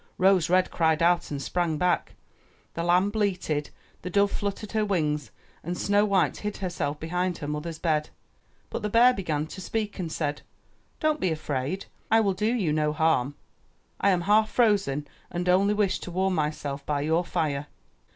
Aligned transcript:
Rose 0.17 0.49
red 0.49 0.71
cried 0.71 1.03
out 1.03 1.29
and 1.29 1.39
sprang 1.39 1.77
back; 1.77 2.15
the 2.73 2.81
lamb 2.81 3.11
bleated; 3.11 3.69
the 4.01 4.09
dove 4.09 4.31
fluttered 4.31 4.71
her 4.71 4.83
wings, 4.83 5.29
and 5.63 5.77
Snow 5.77 6.05
white 6.05 6.37
hid 6.37 6.57
herself 6.57 6.99
behind 6.99 7.37
her 7.37 7.47
mother's 7.47 7.77
bed. 7.77 8.09
But 8.71 8.81
the 8.81 8.89
bear 8.89 9.13
began 9.13 9.45
to 9.45 9.61
speak 9.61 9.99
and 9.99 10.11
said, 10.11 10.41
"Don't 10.99 11.19
be 11.19 11.29
afraid. 11.31 11.85
I 12.09 12.19
will 12.19 12.33
do 12.33 12.51
you 12.51 12.73
no 12.73 12.93
harm. 12.93 13.35
I 13.99 14.09
am 14.09 14.21
half 14.21 14.49
frozen 14.49 15.07
and 15.29 15.47
only 15.47 15.75
wish 15.75 15.99
to 15.99 16.09
warm 16.09 16.33
myself 16.33 16.83
by 16.83 17.01
your 17.01 17.23
fire." 17.23 17.67